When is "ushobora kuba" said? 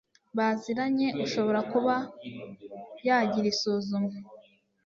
1.23-1.95